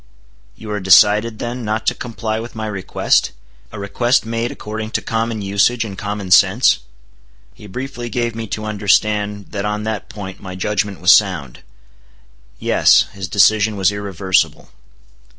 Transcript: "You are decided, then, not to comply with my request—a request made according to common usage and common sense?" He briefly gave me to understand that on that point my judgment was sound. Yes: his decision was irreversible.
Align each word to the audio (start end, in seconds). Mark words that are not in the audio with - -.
"You 0.55 0.71
are 0.71 0.79
decided, 0.79 1.37
then, 1.37 1.63
not 1.63 1.85
to 1.85 1.93
comply 1.93 2.39
with 2.39 2.55
my 2.55 2.65
request—a 2.65 3.77
request 3.77 4.25
made 4.25 4.51
according 4.51 4.89
to 4.97 5.01
common 5.03 5.43
usage 5.43 5.85
and 5.85 5.95
common 5.95 6.31
sense?" 6.31 6.79
He 7.53 7.67
briefly 7.67 8.09
gave 8.09 8.33
me 8.33 8.47
to 8.47 8.65
understand 8.65 9.51
that 9.51 9.63
on 9.63 9.83
that 9.83 10.09
point 10.09 10.41
my 10.41 10.55
judgment 10.55 11.01
was 11.01 11.11
sound. 11.13 11.59
Yes: 12.57 13.03
his 13.13 13.27
decision 13.27 13.75
was 13.75 13.91
irreversible. 13.91 14.71